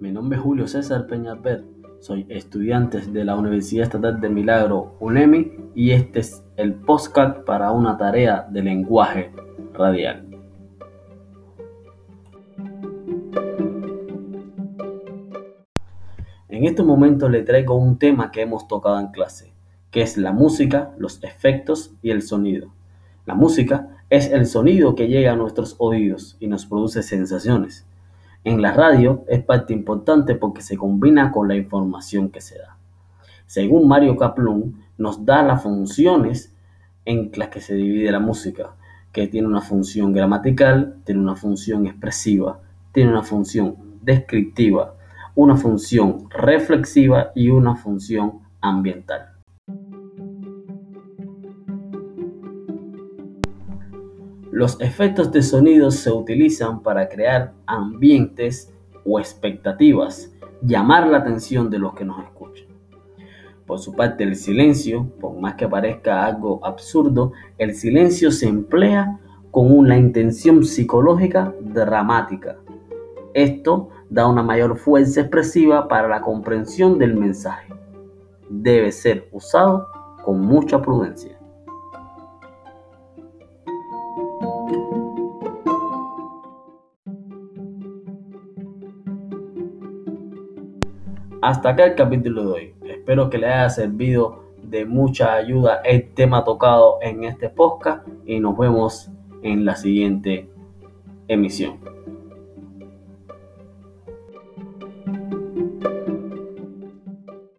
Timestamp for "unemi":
4.98-5.52